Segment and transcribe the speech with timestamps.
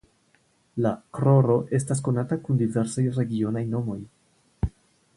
[0.85, 4.03] La "kroro" estas konata kun diversaj regionaj nomoj.